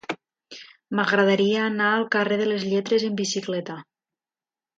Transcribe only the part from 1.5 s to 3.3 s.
anar al carrer de les Lletres amb